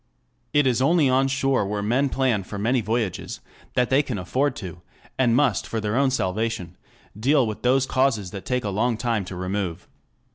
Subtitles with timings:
[0.51, 3.39] It is only on shore where men plan for many voyages,
[3.75, 4.81] that they can afford to,
[5.19, 6.75] and must for their own salvation,
[7.15, 9.87] deal with those causes that take a long time to remove.